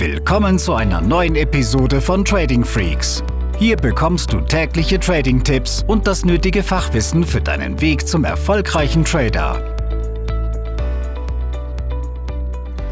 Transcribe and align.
Willkommen 0.00 0.58
zu 0.58 0.72
einer 0.72 1.02
neuen 1.02 1.36
Episode 1.36 2.00
von 2.00 2.24
Trading 2.24 2.64
Freaks. 2.64 3.22
Hier 3.58 3.76
bekommst 3.76 4.32
du 4.32 4.40
tägliche 4.40 4.98
Trading-Tipps 4.98 5.84
und 5.86 6.06
das 6.06 6.24
nötige 6.24 6.62
Fachwissen 6.62 7.22
für 7.22 7.42
deinen 7.42 7.82
Weg 7.82 8.08
zum 8.08 8.24
erfolgreichen 8.24 9.04
Trader. 9.04 9.76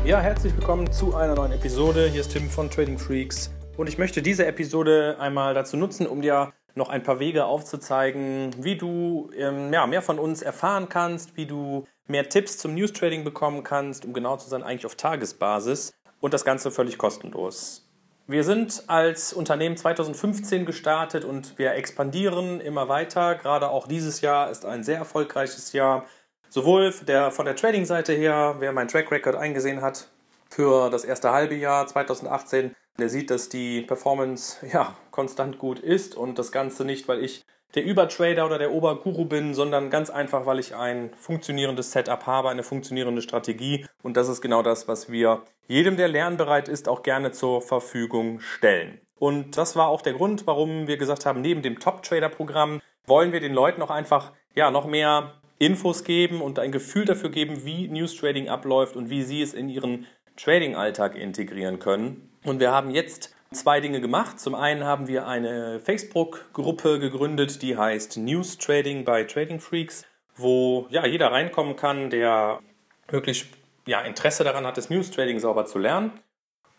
Ja, 0.04 0.20
herzlich 0.20 0.54
willkommen 0.54 0.92
zu 0.92 1.16
einer 1.16 1.34
neuen 1.34 1.52
Episode. 1.52 2.10
Hier 2.10 2.20
ist 2.20 2.32
Tim 2.32 2.50
von 2.50 2.68
Trading 2.68 2.98
Freaks 2.98 3.54
und 3.78 3.88
ich 3.88 3.96
möchte 3.96 4.20
diese 4.20 4.44
Episode 4.44 5.16
einmal 5.18 5.54
dazu 5.54 5.78
nutzen, 5.78 6.06
um 6.06 6.20
dir 6.20 6.52
noch 6.74 6.90
ein 6.90 7.02
paar 7.02 7.20
Wege 7.20 7.46
aufzuzeigen, 7.46 8.50
wie 8.58 8.76
du 8.76 9.30
ähm, 9.34 9.72
ja, 9.72 9.86
mehr 9.86 10.02
von 10.02 10.18
uns 10.18 10.42
erfahren 10.42 10.90
kannst, 10.90 11.38
wie 11.38 11.46
du 11.46 11.86
mehr 12.06 12.28
Tipps 12.28 12.58
zum 12.58 12.74
News 12.74 12.92
Trading 12.92 13.24
bekommen 13.24 13.62
kannst, 13.62 14.04
um 14.04 14.12
genau 14.12 14.36
zu 14.36 14.48
sein, 14.48 14.62
eigentlich 14.62 14.84
auf 14.84 14.94
Tagesbasis 14.94 15.94
und 16.20 16.34
das 16.34 16.44
Ganze 16.44 16.70
völlig 16.70 16.98
kostenlos. 16.98 17.84
Wir 18.26 18.44
sind 18.44 18.84
als 18.88 19.32
Unternehmen 19.32 19.76
2015 19.76 20.66
gestartet 20.66 21.24
und 21.24 21.58
wir 21.58 21.72
expandieren 21.72 22.60
immer 22.60 22.88
weiter. 22.88 23.34
Gerade 23.36 23.70
auch 23.70 23.86
dieses 23.86 24.20
Jahr 24.20 24.50
ist 24.50 24.66
ein 24.66 24.84
sehr 24.84 24.98
erfolgreiches 24.98 25.72
Jahr. 25.72 26.04
Sowohl 26.50 26.92
der, 27.06 27.30
von 27.30 27.46
der 27.46 27.56
Trading-Seite 27.56 28.12
her, 28.12 28.56
wer 28.58 28.72
mein 28.72 28.88
Track 28.88 29.10
Record 29.10 29.36
eingesehen 29.36 29.80
hat 29.80 30.08
für 30.50 30.90
das 30.90 31.04
erste 31.04 31.32
halbe 31.32 31.54
Jahr 31.54 31.86
2018, 31.86 32.74
der 32.98 33.08
sieht, 33.08 33.30
dass 33.30 33.48
die 33.48 33.80
Performance 33.80 34.58
ja 34.72 34.94
konstant 35.10 35.58
gut 35.58 35.78
ist 35.78 36.14
und 36.14 36.38
das 36.38 36.52
Ganze 36.52 36.84
nicht, 36.84 37.08
weil 37.08 37.24
ich 37.24 37.46
der 37.74 37.84
Übertrader 37.84 38.46
oder 38.46 38.58
der 38.58 38.72
Oberguru 38.72 39.26
bin, 39.26 39.54
sondern 39.54 39.90
ganz 39.90 40.10
einfach, 40.10 40.46
weil 40.46 40.58
ich 40.58 40.74
ein 40.74 41.10
funktionierendes 41.16 41.92
Setup 41.92 42.26
habe, 42.26 42.48
eine 42.48 42.62
funktionierende 42.62 43.22
Strategie. 43.22 43.86
Und 44.02 44.16
das 44.16 44.28
ist 44.28 44.40
genau 44.40 44.62
das, 44.62 44.88
was 44.88 45.10
wir 45.10 45.42
jedem, 45.66 45.96
der 45.96 46.08
lernbereit 46.08 46.68
ist, 46.68 46.88
auch 46.88 47.02
gerne 47.02 47.32
zur 47.32 47.60
Verfügung 47.60 48.40
stellen. 48.40 49.00
Und 49.18 49.56
das 49.56 49.76
war 49.76 49.88
auch 49.88 50.00
der 50.00 50.14
Grund, 50.14 50.46
warum 50.46 50.86
wir 50.86 50.96
gesagt 50.96 51.26
haben, 51.26 51.40
neben 51.40 51.62
dem 51.62 51.78
Top-Trader-Programm 51.78 52.80
wollen 53.06 53.32
wir 53.32 53.40
den 53.40 53.52
Leuten 53.52 53.82
auch 53.82 53.90
einfach 53.90 54.32
ja, 54.54 54.70
noch 54.70 54.86
mehr 54.86 55.34
Infos 55.58 56.04
geben 56.04 56.40
und 56.40 56.58
ein 56.58 56.72
Gefühl 56.72 57.04
dafür 57.04 57.30
geben, 57.30 57.64
wie 57.64 57.88
News 57.88 58.16
Trading 58.16 58.48
abläuft 58.48 58.96
und 58.96 59.10
wie 59.10 59.22
sie 59.22 59.42
es 59.42 59.54
in 59.54 59.68
ihren 59.68 60.06
Trading-Alltag 60.36 61.16
integrieren 61.16 61.80
können. 61.80 62.30
Und 62.44 62.60
wir 62.60 62.70
haben 62.70 62.90
jetzt 62.90 63.34
zwei 63.52 63.80
Dinge 63.80 64.00
gemacht. 64.00 64.40
Zum 64.40 64.54
einen 64.54 64.84
haben 64.84 65.08
wir 65.08 65.26
eine 65.26 65.80
Facebook-Gruppe 65.80 66.98
gegründet, 66.98 67.62
die 67.62 67.76
heißt 67.76 68.18
News 68.18 68.58
Trading 68.58 69.04
bei 69.04 69.24
Trading 69.24 69.60
Freaks, 69.60 70.04
wo 70.36 70.86
ja, 70.90 71.06
jeder 71.06 71.32
reinkommen 71.32 71.76
kann, 71.76 72.10
der 72.10 72.60
wirklich 73.08 73.46
ja, 73.86 74.00
Interesse 74.02 74.44
daran 74.44 74.66
hat, 74.66 74.76
das 74.76 74.90
News 74.90 75.10
Trading 75.10 75.40
sauber 75.40 75.66
zu 75.66 75.78
lernen. 75.78 76.12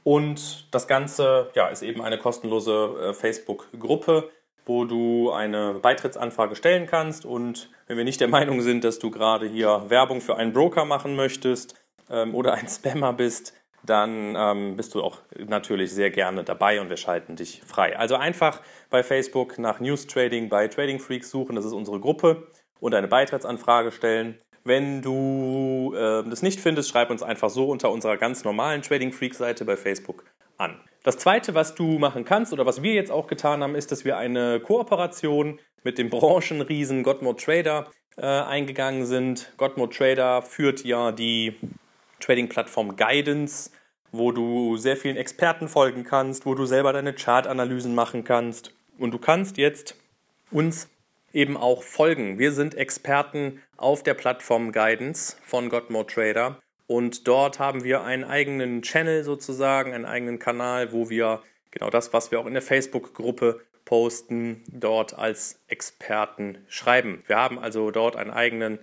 Und 0.04 0.74
das 0.74 0.88
Ganze 0.88 1.50
ja, 1.56 1.68
ist 1.68 1.82
eben 1.82 2.02
eine 2.02 2.18
kostenlose 2.18 3.10
äh, 3.10 3.14
Facebook-Gruppe, 3.14 4.30
wo 4.66 4.86
du 4.86 5.32
eine 5.32 5.74
Beitrittsanfrage 5.74 6.56
stellen 6.56 6.86
kannst. 6.86 7.26
Und 7.26 7.70
wenn 7.88 7.98
wir 7.98 8.04
nicht 8.04 8.22
der 8.22 8.28
Meinung 8.28 8.62
sind, 8.62 8.84
dass 8.84 9.00
du 9.00 9.12
gerade 9.12 9.48
hier 9.48 9.86
Werbung 9.90 10.22
für 10.22 10.38
einen 10.38 10.54
Broker 10.54 10.86
machen 10.86 11.16
möchtest 11.16 11.76
ähm, 12.10 12.34
oder 12.36 12.54
ein 12.54 12.68
Spammer 12.68 13.14
bist, 13.14 13.54
dann 13.84 14.36
ähm, 14.38 14.76
bist 14.76 14.94
du 14.96 15.02
auch 15.02 15.20
natürlich 15.38 15.92
sehr 15.92 16.10
gerne 16.10 16.44
dabei 16.44 16.82
und 16.82 16.90
wir 16.90 16.98
schalten 16.98 17.36
dich 17.36 17.62
frei. 17.66 17.98
Also 17.98 18.16
einfach 18.16 18.62
bei 18.90 19.04
Facebook 19.04 19.58
nach 19.58 19.80
News 19.80 20.08
Trading 20.08 20.50
bei 20.50 20.68
Trading 20.68 21.00
Freaks 21.00 21.30
suchen, 21.30 21.56
das 21.56 21.66
ist 21.66 21.74
unsere 21.74 22.00
Gruppe, 22.00 22.48
und 22.80 22.96
eine 22.96 23.08
Beitrittsanfrage 23.08 23.92
stellen. 23.92 24.38
Wenn 24.64 25.02
du 25.02 25.94
äh, 25.96 26.24
das 26.30 26.42
nicht 26.42 26.60
findest, 26.60 26.90
schreib 26.90 27.10
uns 27.10 27.24
einfach 27.24 27.50
so 27.50 27.70
unter 27.70 27.92
unserer 27.92 28.18
ganz 28.18 28.44
normalen 28.44 28.82
Trading 28.82 29.12
Freaks 29.12 29.38
Seite 29.38 29.66
bei 29.66 29.78
Facebook 29.78 30.26
an. 30.58 30.80
Das 31.04 31.18
zweite, 31.18 31.56
was 31.56 31.76
du 31.76 31.98
machen 31.98 32.26
kannst 32.26 32.52
oder 32.52 32.66
was 32.66 32.84
wir 32.84 32.94
jetzt 32.94 33.12
auch 33.12 33.28
getan 33.28 33.64
haben, 33.64 33.76
ist, 33.76 33.92
dass 33.92 34.04
wir 34.04 34.18
eine 34.18 34.60
Kooperation 34.60 35.60
mit 35.84 35.98
dem 35.98 36.10
Branchenriesen 36.10 37.04
Godmode 37.04 37.42
Trader 37.42 37.90
äh, 38.18 38.26
eingegangen 38.26 39.06
sind. 39.06 39.54
Godmode 39.56 39.96
Trader 39.96 40.42
führt 40.42 40.84
ja 40.84 41.14
die 41.14 41.56
Trading-Plattform 42.20 42.98
Guidance, 42.98 43.72
wo 44.12 44.32
du 44.32 44.78
sehr 44.78 44.98
vielen 44.98 45.18
Experten 45.18 45.68
folgen 45.68 46.04
kannst, 46.04 46.46
wo 46.46 46.56
du 46.56 46.66
selber 46.66 46.94
deine 46.94 47.14
Chartanalysen 47.14 47.96
machen 47.96 48.24
kannst. 48.24 48.74
Und 48.98 49.12
du 49.12 49.18
kannst 49.18 49.58
jetzt 49.58 49.96
uns 50.52 50.90
eben 51.34 51.58
auch 51.58 51.84
folgen. 51.84 52.40
Wir 52.40 52.52
sind 52.52 52.76
Experten 52.76 53.62
auf 53.78 54.04
der 54.04 54.14
Plattform 54.14 54.72
Guidance 54.72 55.38
von 55.44 55.70
Godmode 55.70 56.14
Trader. 56.14 56.58
Und 56.88 57.28
dort 57.28 57.60
haben 57.60 57.84
wir 57.84 58.04
einen 58.04 58.24
eigenen 58.24 58.82
Channel 58.82 59.24
sozusagen, 59.24 59.94
einen 59.94 60.06
eigenen 60.06 60.40
Kanal, 60.40 60.92
wo 60.92 61.10
wir 61.10 61.42
genau 61.72 61.90
das, 61.90 62.14
was 62.14 62.32
wir 62.32 62.40
auch 62.40 62.48
in 62.48 62.54
der 62.54 62.64
Facebook-Gruppe 62.64 63.62
posten, 63.86 64.64
dort 64.68 65.18
als 65.18 65.60
Experten 65.68 66.60
schreiben. 66.68 67.24
Wir 67.28 67.38
haben 67.38 67.60
also 67.60 67.92
dort 67.92 68.16
einen 68.16 68.32
eigenen 68.32 68.80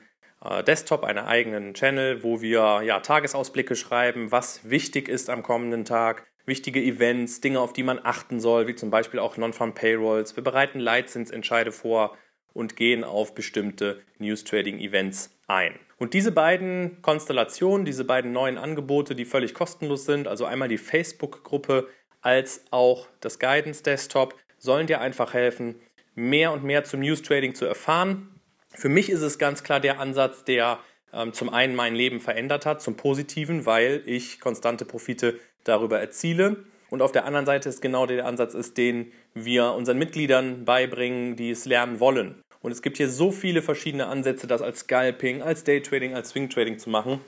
Desktop, 0.66 1.04
einen 1.04 1.24
eigenen 1.24 1.74
Channel, 1.74 2.22
wo 2.22 2.40
wir 2.40 2.82
ja, 2.82 3.00
Tagesausblicke 3.00 3.76
schreiben, 3.76 4.30
was 4.30 4.68
wichtig 4.68 5.08
ist 5.08 5.30
am 5.30 5.42
kommenden 5.42 5.84
Tag, 5.84 6.26
wichtige 6.44 6.80
Events, 6.80 7.40
Dinge, 7.40 7.60
auf 7.60 7.72
die 7.72 7.82
man 7.82 8.00
achten 8.02 8.40
soll, 8.40 8.66
wie 8.66 8.74
zum 8.74 8.90
Beispiel 8.90 9.20
auch 9.20 9.36
Non-Farm 9.36 9.74
Payrolls. 9.74 10.36
Wir 10.36 10.44
bereiten 10.44 10.78
Leitzinsentscheide 10.78 11.72
vor 11.72 12.16
und 12.52 12.76
gehen 12.76 13.04
auf 13.04 13.34
bestimmte 13.34 14.02
News-Trading-Events 14.18 15.36
ein. 15.46 15.74
Und 15.98 16.14
diese 16.14 16.32
beiden 16.32 17.02
Konstellationen, 17.02 17.84
diese 17.84 18.04
beiden 18.04 18.32
neuen 18.32 18.58
Angebote, 18.58 19.14
die 19.14 19.24
völlig 19.24 19.54
kostenlos 19.54 20.04
sind, 20.04 20.28
also 20.28 20.44
einmal 20.44 20.68
die 20.68 20.78
Facebook-Gruppe 20.78 21.88
als 22.20 22.64
auch 22.70 23.08
das 23.20 23.38
Guidance 23.38 23.82
Desktop, 23.82 24.34
sollen 24.58 24.86
dir 24.86 25.00
einfach 25.00 25.34
helfen, 25.34 25.80
mehr 26.14 26.52
und 26.52 26.64
mehr 26.64 26.84
zum 26.84 27.00
News 27.00 27.22
Trading 27.22 27.54
zu 27.54 27.66
erfahren 27.66 28.35
für 28.76 28.88
mich 28.88 29.10
ist 29.10 29.22
es 29.22 29.38
ganz 29.38 29.62
klar 29.62 29.80
der 29.80 30.00
Ansatz, 30.00 30.44
der 30.44 30.78
ähm, 31.12 31.32
zum 31.32 31.48
einen 31.48 31.74
mein 31.74 31.94
Leben 31.94 32.20
verändert 32.20 32.66
hat, 32.66 32.82
zum 32.82 32.96
Positiven, 32.96 33.66
weil 33.66 34.02
ich 34.06 34.38
konstante 34.38 34.84
Profite 34.84 35.38
darüber 35.64 35.98
erziele. 35.98 36.64
Und 36.90 37.02
auf 37.02 37.10
der 37.10 37.24
anderen 37.24 37.46
Seite 37.46 37.68
ist 37.68 37.82
genau 37.82 38.06
der 38.06 38.26
Ansatz, 38.26 38.54
ist, 38.54 38.78
den 38.78 39.12
wir 39.34 39.72
unseren 39.72 39.98
Mitgliedern 39.98 40.64
beibringen, 40.64 41.36
die 41.36 41.50
es 41.50 41.64
lernen 41.64 42.00
wollen. 42.00 42.42
Und 42.60 42.70
es 42.70 42.82
gibt 42.82 42.96
hier 42.96 43.08
so 43.08 43.32
viele 43.32 43.62
verschiedene 43.62 44.06
Ansätze, 44.06 44.46
das 44.46 44.62
als 44.62 44.80
Scalping, 44.80 45.42
als 45.42 45.64
Daytrading, 45.64 46.14
als 46.14 46.30
Swing-Trading 46.30 46.78
zu 46.78 46.90
machen. 46.90 47.20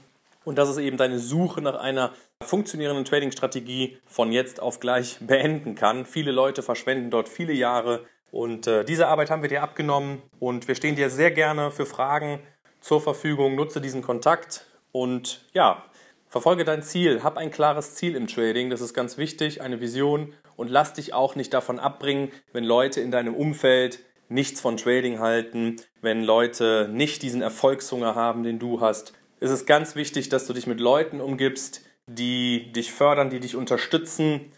Und 0.45 0.57
das 0.57 0.69
ist 0.69 0.79
eben 0.79 0.97
deine 0.97 1.19
Suche 1.19 1.61
nach 1.61 1.79
einer 1.79 2.13
funktionierenden 2.43 3.05
Trading-Strategie 3.05 3.99
von 4.07 4.33
jetzt 4.33 4.61
auf 4.61 4.81
gleich 4.81 5.19
beenden 5.21 5.75
kann. 5.75 6.07
Viele 6.07 6.31
Leute 6.31 6.63
verschwenden 6.63 7.11
dort 7.11 7.29
viele 7.29 7.53
Jahre 7.53 8.05
und 8.31 8.67
äh, 8.67 8.85
diese 8.85 9.09
Arbeit 9.09 9.31
haben 9.31 9.43
wir 9.43 9.49
dir 9.49 9.63
abgenommen 9.63 10.23
und 10.39 10.69
wir 10.69 10.75
stehen 10.75 10.97
dir 10.97 11.11
sehr 11.11 11.31
gerne 11.31 11.71
für 11.71 11.87
Fragen 11.87 12.41
zur 12.81 13.01
Verfügung. 13.01 13.55
Nutze 13.55 13.81
diesen 13.81 14.03
Kontakt 14.03 14.67
und 14.93 15.45
ja, 15.55 15.85
verfolge 16.27 16.65
dein 16.65 16.83
Ziel. 16.83 17.23
Hab 17.23 17.37
ein 17.37 17.51
klares 17.51 17.95
Ziel 17.95 18.15
im 18.15 18.27
Trading, 18.27 18.71
das 18.71 18.81
ist 18.81 18.95
ganz 18.95 19.19
wichtig, 19.19 19.63
eine 19.63 19.81
Vision 19.81 20.35
und 20.57 20.69
lass 20.69 20.93
dich 20.93 21.15
auch 21.15 21.37
nicht 21.37 21.55
davon 21.55 21.79
abbringen, 21.79 22.31
wenn 22.53 22.65
Leute 22.65 23.01
in 23.01 23.11
deinem 23.11 23.35
Umfeld 23.35 24.01
nichts 24.29 24.61
von 24.61 24.77
Trading 24.77 25.21
halten, 25.21 25.77
wenn 26.03 26.23
Leute 26.23 26.89
nicht 26.93 27.23
diesen 27.23 27.41
Erfolgshunger 27.41 28.15
haben, 28.15 28.43
den 28.43 28.59
du 28.59 28.81
hast. 28.81 29.15
Es 29.41 29.51
ist 29.51 29.67
ganz 29.67 29.95
wichtig, 29.95 30.29
dass 30.29 30.47
du 30.47 30.53
dich 30.53 30.67
mit 30.67 30.81
Leuten 30.81 31.21
umgibst, 31.21 31.83
die 32.07 32.73
dich 32.73 32.93
fördern, 32.93 33.31
die 33.31 33.41
dich 33.41 33.57
unterstützen 33.57 34.53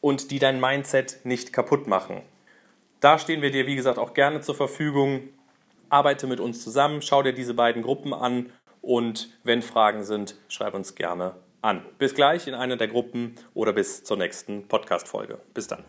und 0.00 0.30
die 0.30 0.38
dein 0.38 0.60
Mindset 0.60 1.20
nicht 1.24 1.52
kaputt 1.52 1.86
machen. 1.86 2.22
Da 3.00 3.18
stehen 3.18 3.40
wir 3.40 3.50
dir, 3.50 3.66
wie 3.66 3.76
gesagt, 3.76 3.98
auch 3.98 4.14
gerne 4.14 4.42
zur 4.42 4.54
Verfügung. 4.54 5.30
Arbeite 5.88 6.26
mit 6.26 6.38
uns 6.38 6.62
zusammen, 6.62 7.02
schau 7.02 7.22
dir 7.22 7.32
diese 7.32 7.54
beiden 7.54 7.82
Gruppen 7.82 8.12
an 8.14 8.50
und 8.82 9.30
wenn 9.42 9.62
Fragen 9.62 10.04
sind, 10.04 10.36
schreib 10.48 10.74
uns 10.74 10.94
gerne 10.94 11.34
an. 11.62 11.82
Bis 11.98 12.14
gleich 12.14 12.46
in 12.46 12.54
einer 12.54 12.76
der 12.76 12.88
Gruppen 12.88 13.34
oder 13.54 13.72
bis 13.72 14.04
zur 14.04 14.16
nächsten 14.16 14.68
Podcast-Folge. 14.68 15.38
Bis 15.54 15.66
dann. 15.66 15.84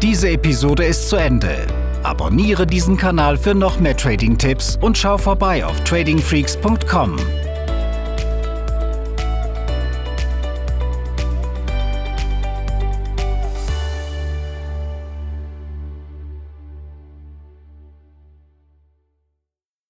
Diese 0.00 0.28
Episode 0.28 0.84
ist 0.84 1.08
zu 1.08 1.16
Ende. 1.16 1.66
Abonniere 2.02 2.66
diesen 2.66 2.96
Kanal 2.96 3.36
für 3.36 3.54
noch 3.54 3.80
mehr 3.80 3.96
Trading-Tipps 3.96 4.78
und 4.80 4.96
schau 4.96 5.18
vorbei 5.18 5.64
auf 5.64 5.82
tradingfreaks.com. 5.84 7.16